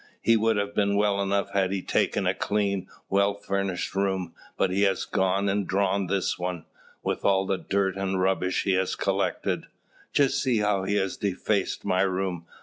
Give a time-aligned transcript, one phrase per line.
[0.23, 4.71] It would have been well enough had he taken a clean, well furnished room; but
[4.71, 6.65] he has gone and drawn this one,
[7.03, 9.67] with all the dirt and rubbish he has collected.
[10.11, 12.47] Just see how he has defaced my room!